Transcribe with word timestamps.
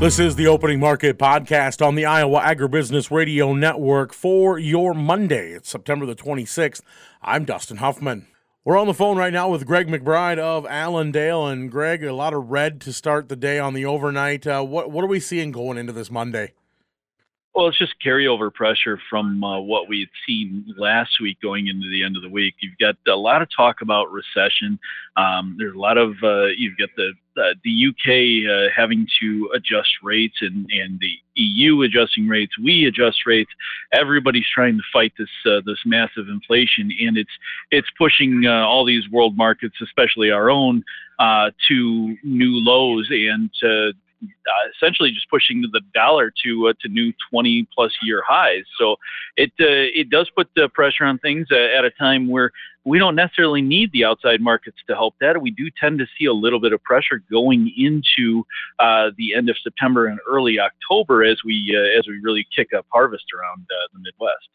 This 0.00 0.18
is 0.18 0.34
the 0.34 0.46
Opening 0.46 0.80
Market 0.80 1.18
Podcast 1.18 1.86
on 1.86 1.94
the 1.94 2.06
Iowa 2.06 2.40
Agribusiness 2.40 3.10
Radio 3.10 3.52
Network 3.52 4.14
for 4.14 4.58
your 4.58 4.94
Monday. 4.94 5.52
It's 5.52 5.68
September 5.68 6.06
the 6.06 6.14
26th. 6.14 6.80
I'm 7.20 7.44
Dustin 7.44 7.76
Huffman. 7.76 8.26
We're 8.64 8.78
on 8.78 8.86
the 8.86 8.94
phone 8.94 9.18
right 9.18 9.30
now 9.32 9.50
with 9.50 9.66
Greg 9.66 9.88
McBride 9.88 10.38
of 10.38 10.64
Allendale. 10.64 11.46
And 11.48 11.70
Greg, 11.70 12.02
a 12.02 12.14
lot 12.14 12.32
of 12.32 12.50
red 12.50 12.80
to 12.80 12.94
start 12.94 13.28
the 13.28 13.36
day 13.36 13.58
on 13.58 13.74
the 13.74 13.84
overnight. 13.84 14.46
Uh, 14.46 14.62
what, 14.62 14.90
what 14.90 15.04
are 15.04 15.06
we 15.06 15.20
seeing 15.20 15.52
going 15.52 15.76
into 15.76 15.92
this 15.92 16.10
Monday? 16.10 16.54
Well, 17.52 17.66
it's 17.66 17.78
just 17.78 17.94
carryover 18.04 18.54
pressure 18.54 18.96
from 19.10 19.42
uh, 19.42 19.58
what 19.58 19.88
we 19.88 20.00
had 20.00 20.08
seen 20.24 20.72
last 20.78 21.20
week 21.20 21.40
going 21.42 21.66
into 21.66 21.90
the 21.90 22.04
end 22.04 22.16
of 22.16 22.22
the 22.22 22.28
week. 22.28 22.54
You've 22.60 22.78
got 22.78 22.94
a 23.12 23.16
lot 23.16 23.42
of 23.42 23.48
talk 23.54 23.80
about 23.80 24.12
recession. 24.12 24.78
Um, 25.16 25.56
there's 25.58 25.74
a 25.74 25.78
lot 25.78 25.98
of 25.98 26.14
uh, 26.22 26.46
you've 26.56 26.78
got 26.78 26.90
the 26.96 27.12
uh, 27.36 27.54
the 27.64 27.86
UK 27.88 28.48
uh, 28.48 28.72
having 28.74 29.04
to 29.20 29.50
adjust 29.52 29.90
rates 30.00 30.36
and, 30.42 30.68
and 30.70 31.00
the 31.00 31.12
EU 31.34 31.82
adjusting 31.82 32.28
rates. 32.28 32.56
We 32.56 32.84
adjust 32.86 33.26
rates. 33.26 33.50
Everybody's 33.92 34.48
trying 34.54 34.76
to 34.76 34.84
fight 34.92 35.12
this 35.18 35.28
uh, 35.44 35.60
this 35.66 35.78
massive 35.84 36.28
inflation, 36.28 36.92
and 37.00 37.16
it's 37.16 37.32
it's 37.72 37.88
pushing 37.98 38.46
uh, 38.46 38.64
all 38.64 38.84
these 38.84 39.08
world 39.10 39.36
markets, 39.36 39.74
especially 39.82 40.30
our 40.30 40.50
own, 40.50 40.84
to 41.18 42.16
new 42.22 42.62
lows 42.62 43.08
and 43.10 43.50
uh, 43.64 43.92
essentially 44.76 45.10
just 45.10 45.28
pushing 45.30 45.62
the 45.72 45.80
dollar 45.94 46.32
to 46.44 46.68
uh, 46.68 46.72
to 46.80 46.88
new 46.88 47.12
20 47.30 47.68
plus 47.74 47.92
year 48.02 48.22
highs. 48.26 48.64
So 48.78 48.96
it 49.36 49.50
uh, 49.60 49.88
it 49.94 50.10
does 50.10 50.30
put 50.34 50.48
the 50.56 50.68
pressure 50.68 51.04
on 51.04 51.18
things 51.18 51.48
uh, 51.50 51.56
at 51.56 51.84
a 51.84 51.90
time 51.90 52.28
where 52.28 52.50
we 52.84 52.98
don't 52.98 53.14
necessarily 53.14 53.60
need 53.60 53.92
the 53.92 54.04
outside 54.04 54.40
markets 54.40 54.78
to 54.88 54.94
help 54.94 55.14
that. 55.20 55.40
We 55.40 55.50
do 55.50 55.70
tend 55.78 55.98
to 55.98 56.06
see 56.18 56.24
a 56.24 56.32
little 56.32 56.60
bit 56.60 56.72
of 56.72 56.82
pressure 56.82 57.22
going 57.30 57.72
into 57.76 58.44
uh, 58.78 59.10
the 59.18 59.34
end 59.34 59.50
of 59.50 59.56
September 59.62 60.06
and 60.06 60.18
early 60.28 60.58
October 60.58 61.22
as 61.24 61.38
we 61.44 61.76
uh, 61.76 61.98
as 61.98 62.06
we 62.06 62.20
really 62.22 62.46
kick 62.54 62.68
up 62.76 62.86
harvest 62.92 63.26
around 63.34 63.66
the 63.68 63.98
Midwest. 64.00 64.48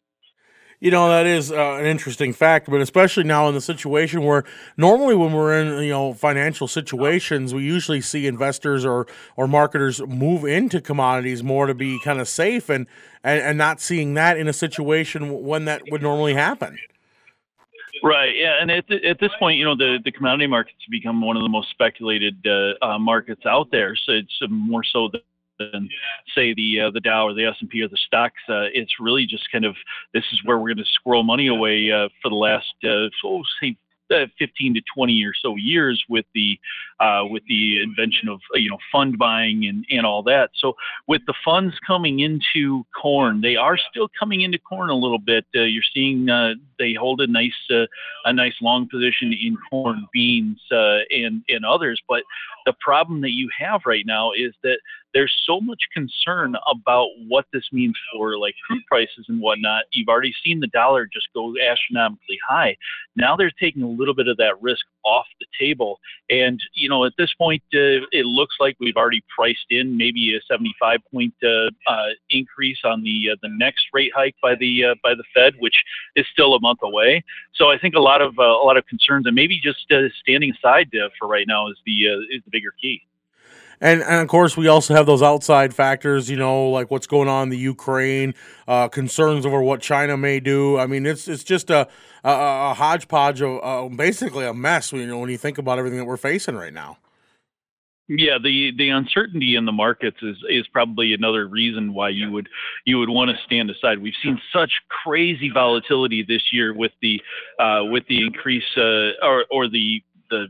You 0.85 0.91
know 0.91 1.09
that 1.09 1.25
is 1.25 1.51
uh, 1.51 1.77
an 1.79 1.87
interesting 1.87 2.31
fact, 2.31 2.69
but 2.69 2.79
especially 2.79 3.23
now 3.23 3.47
in 3.47 3.55
the 3.55 3.59
situation 3.59 4.21
where 4.21 4.43
normally 4.77 5.15
when 5.15 5.33
we're 5.33 5.59
in 5.59 5.83
you 5.83 5.89
know 5.89 6.13
financial 6.13 6.67
situations, 6.67 7.55
we 7.55 7.63
usually 7.63 8.01
see 8.01 8.27
investors 8.27 8.85
or 8.85 9.07
or 9.35 9.47
marketers 9.47 9.99
move 10.05 10.45
into 10.45 10.79
commodities 10.79 11.43
more 11.43 11.65
to 11.65 11.73
be 11.73 11.99
kind 12.03 12.19
of 12.19 12.27
safe, 12.27 12.69
and, 12.69 12.85
and 13.23 13.41
and 13.41 13.57
not 13.57 13.81
seeing 13.81 14.13
that 14.13 14.37
in 14.37 14.47
a 14.47 14.53
situation 14.53 15.41
when 15.41 15.65
that 15.65 15.81
would 15.89 16.03
normally 16.03 16.35
happen. 16.35 16.77
Right. 18.03 18.35
Yeah. 18.35 18.61
And 18.61 18.69
at, 18.69 18.91
at 18.91 19.19
this 19.19 19.31
point, 19.39 19.57
you 19.57 19.65
know, 19.65 19.75
the, 19.75 19.97
the 20.05 20.11
commodity 20.11 20.45
markets 20.45 20.77
become 20.91 21.19
one 21.19 21.35
of 21.35 21.41
the 21.41 21.49
most 21.49 21.71
speculated 21.71 22.45
uh, 22.45 22.85
uh, 22.85 22.99
markets 22.99 23.47
out 23.47 23.71
there. 23.71 23.95
So 23.95 24.11
it's 24.11 24.39
more 24.49 24.83
so 24.83 25.09
than 25.59 25.89
say 26.35 26.53
the 26.53 26.81
uh, 26.81 26.91
the 26.91 26.99
Dow 26.99 27.27
or 27.27 27.33
the 27.33 27.45
S 27.45 27.55
and 27.59 27.69
P 27.69 27.81
or 27.81 27.87
the 27.87 27.97
stocks. 27.97 28.41
Uh, 28.49 28.67
it's 28.73 28.99
really 28.99 29.25
just 29.25 29.51
kind 29.51 29.65
of 29.65 29.75
this 30.13 30.23
is 30.31 30.41
where 30.43 30.57
we're 30.57 30.73
going 30.73 30.77
to 30.77 30.91
squirrel 30.93 31.23
money 31.23 31.47
away 31.47 31.91
uh, 31.91 32.09
for 32.21 32.29
the 32.29 32.35
last 32.35 32.73
uh, 32.83 33.09
so 33.21 33.41
say 33.61 33.77
uh, 34.11 34.27
15 34.37 34.75
to 34.75 34.81
20 34.95 35.23
or 35.25 35.33
so 35.33 35.55
years 35.55 36.03
with 36.07 36.25
the 36.35 36.59
uh, 36.99 37.23
with 37.25 37.43
the 37.47 37.81
invention 37.81 38.29
of 38.29 38.39
you 38.53 38.69
know 38.69 38.77
fund 38.91 39.17
buying 39.17 39.65
and, 39.65 39.85
and 39.89 40.05
all 40.05 40.23
that. 40.23 40.51
So 40.55 40.75
with 41.07 41.21
the 41.25 41.33
funds 41.43 41.75
coming 41.85 42.19
into 42.19 42.85
corn, 42.99 43.41
they 43.41 43.55
are 43.55 43.77
still 43.77 44.09
coming 44.19 44.41
into 44.41 44.59
corn 44.59 44.89
a 44.89 44.95
little 44.95 45.19
bit. 45.19 45.45
Uh, 45.55 45.61
you're 45.61 45.83
seeing 45.93 46.25
they 46.79 46.93
hold 46.93 47.21
a 47.21 47.27
nice 47.27 47.51
uh, 47.71 47.85
a 48.25 48.33
nice 48.33 48.55
long 48.61 48.87
position 48.89 49.33
in 49.33 49.57
corn, 49.69 50.07
beans, 50.13 50.59
uh, 50.71 50.99
and 51.09 51.43
and 51.49 51.65
others. 51.65 52.01
But 52.07 52.23
the 52.65 52.73
problem 52.79 53.21
that 53.21 53.31
you 53.31 53.49
have 53.57 53.81
right 53.85 54.05
now 54.05 54.31
is 54.31 54.53
that 54.63 54.79
there's 55.15 55.33
so 55.45 55.61
much 55.61 55.79
concern 55.93 56.55
about 56.69 57.07
what 57.27 57.45
this 57.53 57.63
means 57.71 57.95
for 58.13 58.37
like 58.37 58.53
crude 58.67 58.85
prices 58.85 59.25
and 59.29 59.39
whatnot. 59.39 59.85
You've 59.93 60.09
already 60.09 60.35
seen 60.43 60.59
the 60.59 60.67
dollar 60.67 61.07
just 61.11 61.29
go 61.33 61.53
astronomically 61.57 62.37
high. 62.47 62.75
Now 63.15 63.37
they're 63.37 63.51
taking 63.57 63.81
a 63.81 63.87
little 63.87 64.13
bit 64.13 64.27
of 64.27 64.35
that 64.37 64.61
risk 64.61 64.85
off 65.05 65.25
the 65.39 65.45
table. 65.57 65.99
And, 66.29 66.59
you 66.73 66.89
know, 66.89 67.05
at 67.05 67.13
this 67.17 67.33
point, 67.33 67.63
uh, 67.73 68.03
it 68.11 68.25
looks 68.25 68.55
like 68.59 68.75
we've 68.79 68.97
already 68.97 69.23
priced 69.33 69.67
in 69.69 69.95
maybe 69.95 70.35
a 70.35 70.41
75 70.51 70.99
point 71.13 71.33
uh, 71.41 71.69
uh, 71.87 72.09
increase 72.29 72.79
on 72.83 73.01
the 73.01 73.29
uh, 73.31 73.35
the 73.41 73.49
next 73.57 73.85
rate 73.93 74.11
hike 74.13 74.35
by 74.41 74.55
the 74.55 74.95
by 75.01 75.15
the 75.15 75.23
Fed, 75.33 75.53
which 75.59 75.81
is 76.17 76.25
still 76.33 76.55
a 76.55 76.59
month 76.67 76.81
away. 76.89 77.11
So 77.57 77.63
I 77.73 77.77
think 77.81 77.93
a 77.95 78.05
lot 78.11 78.21
of 78.27 78.31
uh, 78.39 78.43
a 78.63 78.65
lot 78.69 78.77
of 78.79 78.83
concerns 78.93 79.23
and 79.27 79.35
maybe 79.41 79.55
just 79.69 79.79
standing 80.21 80.51
aside 80.57 80.87
for 81.17 81.27
right 81.35 81.47
now 81.47 81.61
is 81.71 81.77
the 81.85 81.97
is 82.35 82.41
the 82.45 82.51
bigger 82.51 82.73
key. 82.81 82.97
And, 83.81 84.01
and 84.01 84.21
of 84.21 84.27
course, 84.27 84.55
we 84.55 84.67
also 84.67 84.93
have 84.93 85.05
those 85.05 85.21
outside 85.21 85.73
factors, 85.73 86.29
you 86.29 86.37
know, 86.37 86.69
like 86.69 86.89
what's 86.91 87.07
going 87.07 87.27
on 87.27 87.43
in 87.43 87.49
the 87.49 87.57
Ukraine, 87.57 88.33
uh, 88.67 88.87
concerns 88.87 89.45
over 89.45 89.61
what 89.61 89.81
China 89.81 90.15
may 90.15 90.39
do. 90.39 90.77
I 90.77 90.87
mean, 90.87 91.05
it's 91.05 91.27
it's 91.27 91.43
just 91.43 91.69
a 91.69 91.87
a, 92.23 92.31
a 92.71 92.73
hodgepodge 92.73 93.41
of 93.41 93.59
uh, 93.63 93.95
basically 93.95 94.45
a 94.45 94.53
mess. 94.53 94.93
You 94.93 95.05
know, 95.05 95.19
when 95.19 95.29
you 95.29 95.37
think 95.37 95.57
about 95.57 95.77
everything 95.77 95.99
that 95.99 96.05
we're 96.05 96.17
facing 96.17 96.55
right 96.55 96.73
now. 96.73 96.97
Yeah, 98.07 98.37
the 98.41 98.71
the 98.77 98.89
uncertainty 98.89 99.55
in 99.55 99.65
the 99.65 99.71
markets 99.71 100.17
is 100.21 100.37
is 100.47 100.67
probably 100.67 101.13
another 101.13 101.47
reason 101.47 101.91
why 101.93 102.09
you 102.09 102.31
would 102.31 102.47
you 102.85 102.99
would 102.99 103.09
want 103.09 103.31
to 103.31 103.37
stand 103.45 103.71
aside. 103.71 103.99
We've 103.99 104.13
seen 104.21 104.39
such 104.53 104.71
crazy 105.03 105.49
volatility 105.51 106.23
this 106.23 106.43
year 106.51 106.73
with 106.73 106.91
the 107.01 107.19
uh, 107.57 107.85
with 107.85 108.05
the 108.07 108.21
increase 108.23 108.63
uh, 108.77 109.25
or 109.25 109.45
or 109.49 109.67
the 109.67 110.03
the 110.29 110.47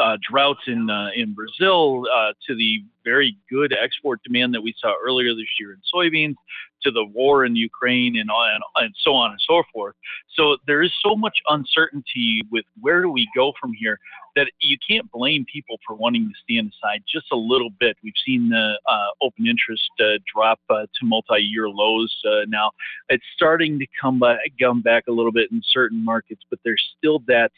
uh, 0.00 0.16
droughts 0.30 0.60
in 0.68 0.88
uh, 0.88 1.08
in 1.16 1.34
Brazil 1.34 2.04
uh, 2.14 2.34
to 2.46 2.54
the 2.54 2.84
very 3.04 3.36
good 3.50 3.74
export 3.82 4.22
demand 4.22 4.54
that 4.54 4.62
we 4.62 4.72
saw 4.80 4.94
earlier 5.04 5.34
this 5.34 5.48
year 5.58 5.72
in 5.72 5.80
soybeans 5.92 6.36
to 6.84 6.90
the 6.90 7.04
war 7.04 7.44
in 7.44 7.56
Ukraine 7.56 8.16
and 8.16 8.30
and 8.76 8.94
so 9.02 9.14
on 9.14 9.32
and 9.32 9.40
so 9.46 9.62
forth. 9.72 9.94
So 10.34 10.56
there 10.66 10.82
is 10.82 10.92
so 11.02 11.14
much 11.14 11.38
uncertainty 11.48 12.42
with 12.50 12.64
where 12.80 13.02
do 13.02 13.10
we 13.10 13.28
go 13.34 13.52
from 13.60 13.72
here 13.74 13.98
that 14.34 14.50
you 14.60 14.76
can't 14.88 15.10
blame 15.10 15.44
people 15.52 15.78
for 15.86 15.94
wanting 15.94 16.28
to 16.28 16.34
stand 16.42 16.72
aside 16.72 17.02
just 17.06 17.26
a 17.32 17.36
little 17.36 17.70
bit. 17.78 17.96
We've 18.02 18.12
seen 18.24 18.48
the 18.48 18.78
uh, 18.86 19.06
open 19.20 19.46
interest 19.46 19.90
uh, 20.00 20.18
drop 20.32 20.60
uh, 20.70 20.82
to 20.82 21.06
multi-year 21.06 21.68
lows 21.68 22.14
uh, 22.24 22.46
now. 22.48 22.70
It's 23.08 23.24
starting 23.34 23.78
to 23.78 23.86
come 24.00 24.18
back, 24.18 24.38
come 24.60 24.80
back 24.80 25.04
a 25.08 25.12
little 25.12 25.32
bit 25.32 25.52
in 25.52 25.62
certain 25.64 26.02
markets, 26.02 26.42
but 26.48 26.60
there's 26.64 26.82
still 26.98 27.20
that 27.26 27.52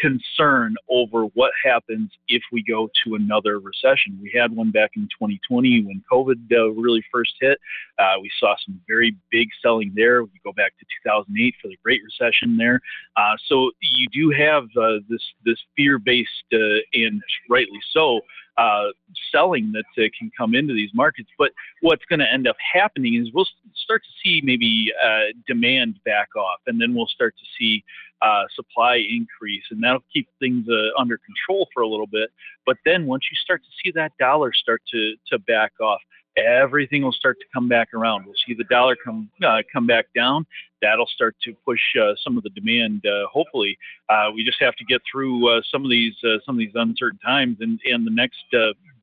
concern 0.00 0.76
over 0.88 1.24
what 1.34 1.52
happens 1.64 2.10
if 2.28 2.42
we 2.52 2.62
go 2.62 2.88
to 3.04 3.14
another 3.14 3.58
recession. 3.58 4.18
We 4.20 4.32
had 4.34 4.54
one 4.54 4.70
back 4.70 4.92
in 4.96 5.02
2020 5.02 5.84
when 5.84 6.02
COVID 6.10 6.50
uh, 6.52 6.70
really 6.70 7.04
first 7.12 7.34
hit. 7.40 7.58
Uh, 7.98 8.14
we 8.20 8.30
saw 8.38 8.54
some 8.64 8.80
very 8.88 9.14
big 9.30 9.48
selling 9.62 9.92
there. 9.94 10.22
We 10.22 10.40
go 10.44 10.52
back 10.52 10.72
to 10.78 10.86
2008 11.04 11.54
for 11.60 11.68
the 11.68 11.78
Great 11.82 12.00
Recession 12.04 12.56
there. 12.56 12.80
Uh, 13.16 13.36
so 13.46 13.70
you 13.80 14.08
do 14.12 14.30
have 14.30 14.64
uh, 14.80 15.00
this 15.08 15.22
this 15.44 15.58
fear-based 15.76 16.28
uh, 16.52 16.80
and 16.94 17.22
rightly 17.48 17.80
so 17.92 18.20
uh, 18.56 18.88
selling 19.32 19.72
that 19.72 20.02
uh, 20.02 20.08
can 20.18 20.30
come 20.36 20.54
into 20.54 20.74
these 20.74 20.90
markets. 20.94 21.28
But 21.38 21.52
what's 21.80 22.04
going 22.06 22.20
to 22.20 22.30
end 22.30 22.46
up 22.46 22.56
happening 22.72 23.14
is 23.14 23.32
we'll 23.32 23.48
start 23.74 24.02
to 24.02 24.10
see 24.22 24.40
maybe 24.44 24.92
uh, 25.02 25.32
demand 25.46 25.98
back 26.04 26.34
off, 26.36 26.60
and 26.66 26.80
then 26.80 26.94
we'll 26.94 27.06
start 27.06 27.34
to 27.38 27.44
see 27.58 27.84
uh, 28.22 28.44
supply 28.54 28.96
increase, 28.96 29.64
and 29.70 29.82
that'll 29.82 30.04
keep 30.12 30.28
things 30.38 30.66
uh, 30.68 31.00
under 31.00 31.18
control 31.18 31.68
for 31.72 31.82
a 31.82 31.88
little 31.88 32.06
bit. 32.06 32.30
But 32.66 32.76
then 32.84 33.06
once 33.06 33.24
you 33.30 33.36
start 33.42 33.62
to 33.62 33.70
see 33.82 33.92
that 33.92 34.12
dollar 34.18 34.52
start 34.52 34.82
to 34.92 35.14
to 35.28 35.38
back 35.38 35.72
off, 35.80 36.00
everything 36.36 37.02
will 37.02 37.12
start 37.12 37.38
to 37.40 37.46
come 37.52 37.68
back 37.68 37.92
around. 37.94 38.24
We'll 38.24 38.34
see 38.46 38.54
the 38.54 38.64
dollar 38.64 38.96
come 38.96 39.30
uh, 39.46 39.62
come 39.72 39.86
back 39.86 40.06
down. 40.14 40.46
That'll 40.82 41.06
start 41.06 41.36
to 41.44 41.54
push 41.64 41.80
uh, 42.00 42.14
some 42.22 42.36
of 42.36 42.42
the 42.42 42.50
demand. 42.50 43.04
Uh, 43.04 43.26
hopefully, 43.30 43.78
uh, 44.08 44.30
we 44.34 44.44
just 44.44 44.60
have 44.60 44.74
to 44.76 44.84
get 44.84 45.02
through 45.10 45.48
uh, 45.48 45.60
some 45.70 45.84
of 45.84 45.90
these 45.90 46.14
uh, 46.24 46.38
some 46.46 46.54
of 46.54 46.58
these 46.58 46.74
uncertain 46.74 47.18
times. 47.24 47.58
And 47.60 47.80
and 47.84 48.06
the 48.06 48.10
next 48.10 48.44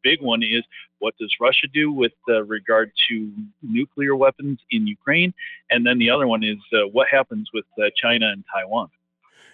big 0.03 0.21
one 0.21 0.43
is 0.43 0.63
what 0.99 1.15
does 1.17 1.33
Russia 1.39 1.67
do 1.73 1.91
with 1.91 2.13
regard 2.27 2.91
to 3.09 3.31
nuclear 3.61 4.15
weapons 4.15 4.59
in 4.71 4.87
Ukraine? 4.87 5.33
And 5.69 5.85
then 5.85 5.99
the 5.99 6.09
other 6.09 6.27
one 6.27 6.43
is 6.43 6.57
what 6.91 7.07
happens 7.09 7.49
with 7.53 7.65
China 7.95 8.29
and 8.29 8.43
Taiwan. 8.53 8.89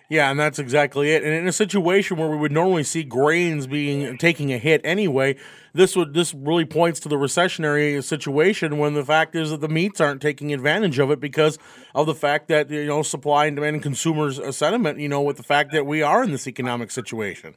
Yeah, 0.10 0.30
and 0.30 0.40
that's 0.40 0.60
exactly 0.60 1.12
it. 1.12 1.24
And 1.24 1.34
in 1.34 1.48
a 1.48 1.52
situation 1.52 2.18
where 2.18 2.30
we 2.30 2.38
would 2.38 2.52
normally 2.52 2.84
see 2.84 3.04
grains 3.04 3.68
being 3.68 4.18
taking 4.18 4.54
a 4.54 4.58
hit 4.58 4.82
anyway, 4.84 5.36
this 5.74 5.96
would 5.96 6.14
this 6.14 6.34
really 6.34 6.66
points 6.66 7.00
to 7.02 7.10
the 7.10 7.16
recessionary 7.16 8.04
situation 8.04 8.78
when 8.78 8.94
the 8.94 9.04
fact 9.04 9.36
is 9.36 9.50
that 9.50 9.62
the 9.62 9.70
meats 9.70 10.00
aren't 10.00 10.22
taking 10.22 10.54
advantage 10.54 11.00
of 11.00 11.10
it 11.10 11.20
because 11.20 11.58
of 11.96 12.06
the 12.06 12.14
fact 12.14 12.48
that 12.50 12.70
you 12.70 12.86
know 12.86 13.02
supply 13.02 13.46
and 13.46 13.56
demand 13.56 13.76
and 13.76 13.84
consumers 13.84 14.40
sentiment, 14.56 15.00
you 15.00 15.10
know, 15.10 15.22
with 15.22 15.38
the 15.38 15.44
fact 15.44 15.72
that 15.72 15.86
we 15.86 16.02
are 16.02 16.24
in 16.24 16.32
this 16.32 16.48
economic 16.48 16.92
situation. 16.92 17.56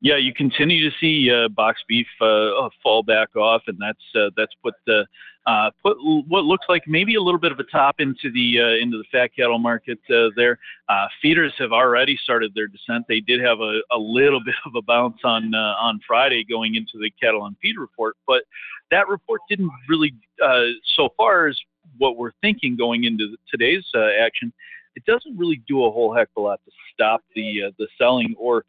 Yeah, 0.00 0.16
you 0.16 0.34
continue 0.34 0.90
to 0.90 0.96
see 1.00 1.30
uh, 1.30 1.48
box 1.48 1.80
beef 1.88 2.06
uh, 2.20 2.68
fall 2.82 3.02
back 3.02 3.36
off, 3.36 3.62
and 3.68 3.78
that's 3.80 4.04
uh, 4.14 4.30
that's 4.36 4.52
put 4.62 4.74
the 4.86 5.06
uh, 5.46 5.70
put 5.82 5.96
what 6.00 6.44
looks 6.44 6.66
like 6.68 6.82
maybe 6.86 7.16
a 7.16 7.20
little 7.20 7.38
bit 7.38 7.52
of 7.52 7.58
a 7.58 7.64
top 7.64 7.96
into 7.98 8.30
the 8.32 8.60
uh, 8.60 8.82
into 8.82 8.96
the 8.96 9.04
fat 9.12 9.28
cattle 9.36 9.58
market 9.58 9.98
uh, 10.10 10.28
there. 10.36 10.58
Uh, 10.88 11.06
feeders 11.20 11.52
have 11.58 11.72
already 11.72 12.18
started 12.22 12.52
their 12.54 12.66
descent. 12.66 13.04
They 13.08 13.20
did 13.20 13.40
have 13.40 13.60
a, 13.60 13.80
a 13.92 13.98
little 13.98 14.40
bit 14.44 14.54
of 14.64 14.74
a 14.74 14.82
bounce 14.82 15.18
on 15.22 15.54
uh, 15.54 15.74
on 15.78 16.00
Friday 16.06 16.44
going 16.44 16.76
into 16.76 16.98
the 16.98 17.10
cattle 17.22 17.44
and 17.46 17.56
feed 17.60 17.76
report, 17.78 18.16
but 18.26 18.44
that 18.90 19.08
report 19.08 19.40
didn't 19.48 19.70
really, 19.88 20.14
uh, 20.44 20.66
so 20.96 21.08
far 21.16 21.48
as 21.48 21.58
what 21.98 22.16
we're 22.16 22.32
thinking 22.42 22.76
going 22.76 23.04
into 23.04 23.36
today's 23.50 23.84
action, 24.20 24.52
it 24.94 25.04
doesn't 25.04 25.36
really 25.36 25.60
do 25.66 25.84
a 25.84 25.90
whole 25.90 26.14
heck 26.14 26.28
of 26.36 26.42
a 26.42 26.46
lot 26.46 26.60
to 26.64 26.70
stop 26.92 27.22
the 27.34 27.72
the 27.78 27.88
selling 27.98 28.34
or 28.38 28.64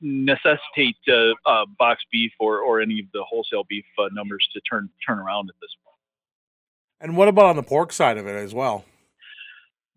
necessitate 0.00 0.96
uh, 1.08 1.32
uh, 1.46 1.66
box 1.78 2.02
beef 2.12 2.32
or, 2.38 2.60
or 2.60 2.80
any 2.80 3.00
of 3.00 3.06
the 3.12 3.22
wholesale 3.28 3.64
beef 3.68 3.84
uh, 3.98 4.08
numbers 4.12 4.48
to 4.52 4.60
turn 4.60 4.88
turn 5.06 5.18
around 5.18 5.48
at 5.48 5.54
this 5.60 5.70
point. 5.84 5.96
And 7.00 7.16
what 7.16 7.28
about 7.28 7.46
on 7.46 7.56
the 7.56 7.62
pork 7.62 7.92
side 7.92 8.18
of 8.18 8.26
it 8.26 8.36
as 8.36 8.54
well? 8.54 8.84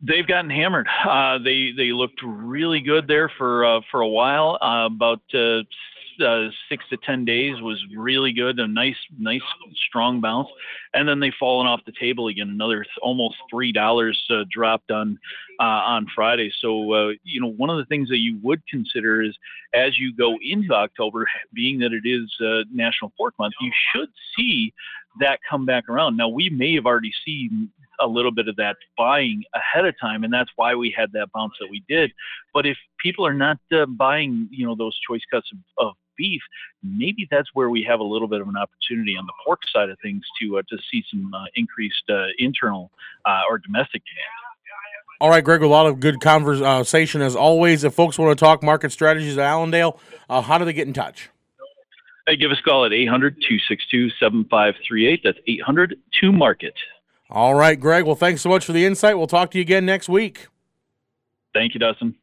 They've 0.02 0.28
gotten 0.28 0.50
hammered. 0.50 0.88
Uh, 1.08 1.38
they 1.38 1.72
they 1.76 1.92
looked 1.92 2.22
really 2.24 2.80
good 2.80 3.08
there 3.08 3.32
for 3.38 3.66
uh, 3.66 3.82
for 3.92 4.02
a 4.02 4.08
while. 4.08 4.58
Uh, 4.62 4.88
about 4.88 5.22
uh, 6.22 6.50
six 6.70 6.84
to 6.90 6.98
ten 6.98 7.26
days 7.26 7.62
was 7.62 7.84
really 7.98 8.32
good, 8.32 8.60
a 8.60 8.68
nice, 8.68 8.96
nice, 9.18 9.42
strong 9.88 10.22
bounce, 10.22 10.48
and 10.94 11.08
then 11.08 11.20
they've 11.20 11.34
fallen 11.40 11.68
off 11.68 11.82
the 11.86 11.94
table 12.00 12.28
again. 12.28 12.50
Another 12.50 12.84
th- 12.84 12.98
almost 13.02 13.36
three 13.50 13.72
dollars 13.72 14.22
uh, 14.30 14.44
dropped 14.50 14.92
on 14.92 15.18
uh, 15.60 15.64
on 15.64 16.08
Friday. 16.14 16.52
So 16.62 16.94
uh, 16.94 17.12
you 17.24 17.42
know, 17.42 17.52
one 17.52 17.70
of 17.70 17.78
the 17.78 17.86
things 17.86 18.10
that 18.10 18.20
you 18.20 18.40
would 18.42 18.62
consider 18.68 19.22
is 19.22 19.38
as 19.74 19.98
you 19.98 20.16
go 20.16 20.38
into 20.42 20.74
October, 20.74 21.28
being 21.54 21.80
that 21.80 21.94
it 21.94 22.08
is 22.08 22.32
uh, 22.42 22.64
National 22.74 23.12
Pork 23.18 23.34
Month, 23.40 23.54
you 23.62 23.72
should 23.94 24.10
see 24.38 24.74
that 25.20 25.40
come 25.50 25.66
back 25.66 25.90
around. 25.90 26.18
Now 26.18 26.30
we 26.30 26.50
may 26.50 26.76
have 26.76 26.86
already 26.86 27.12
seen 27.26 27.70
a 28.02 28.08
little 28.08 28.32
bit 28.32 28.48
of 28.48 28.56
that 28.58 28.78
buying 28.98 29.44
ahead 29.54 29.86
of 29.86 29.96
time, 30.00 30.24
and 30.24 30.34
that's 30.34 30.50
why 30.56 30.76
we 30.76 30.94
had 30.96 31.12
that 31.14 31.28
bounce 31.34 31.54
that 31.60 31.70
we 31.70 31.84
did. 31.88 32.12
But 32.54 32.66
if 32.66 32.78
people 33.00 33.26
are 33.26 33.34
not 33.34 33.60
uh, 33.72 33.86
buying, 33.86 34.48
you 34.52 34.66
know, 34.66 34.76
those 34.76 34.98
choice 35.08 35.22
cuts 35.32 35.50
of, 35.52 35.88
of 35.88 35.94
beef, 36.22 36.42
maybe 36.84 37.28
that's 37.32 37.50
where 37.54 37.70
we 37.70 37.84
have 37.84 38.00
a 38.00 38.04
little 38.04 38.28
bit 38.28 38.42
of 38.42 38.48
an 38.48 38.56
opportunity 38.56 39.16
on 39.18 39.26
the 39.26 39.34
pork 39.44 39.62
side 39.74 39.90
of 39.90 39.98
things 40.00 40.24
to 40.40 40.60
uh, 40.60 40.62
to 40.70 40.78
see 40.92 41.04
some 41.10 41.34
uh, 41.34 41.46
increased 41.56 42.04
uh, 42.10 42.28
internal 42.38 42.92
uh, 43.26 43.42
or 43.50 43.58
domestic 43.58 44.04
demand. 44.06 44.30
All 45.20 45.30
right, 45.30 45.44
Greg, 45.44 45.62
a 45.62 45.68
lot 45.68 45.86
of 45.86 46.00
good 46.00 46.20
conversation 46.20 47.22
as 47.22 47.36
always. 47.36 47.84
If 47.84 47.94
folks 47.94 48.18
want 48.18 48.36
to 48.36 48.44
talk 48.44 48.64
market 48.64 48.92
strategies 48.92 49.38
at 49.38 49.46
Allendale, 49.46 50.00
uh, 50.28 50.42
how 50.42 50.58
do 50.58 50.66
they 50.66 50.74
get 50.74 50.88
in 50.88 50.94
touch? 50.94 51.30
Hey, 52.28 52.38
give 52.38 52.50
us 52.50 52.58
a 52.60 52.64
call 52.64 52.86
at 52.86 52.94
800 52.94 53.36
262 53.36 54.10
7538. 54.20 55.22
That's 55.24 55.38
800 55.48 55.96
2 56.20 56.32
Market. 56.32 56.74
All 57.30 57.54
right, 57.54 57.80
Greg. 57.80 58.06
Well, 58.06 58.16
thanks 58.16 58.42
so 58.42 58.50
much 58.50 58.66
for 58.66 58.74
the 58.74 58.86
insight. 58.86 59.18
We'll 59.18 59.28
talk 59.28 59.52
to 59.52 59.58
you 59.58 59.62
again 59.62 59.86
next 59.86 60.10
week. 60.10 60.48
Thank 61.54 61.74
you, 61.74 61.80
Dustin. 61.80 62.16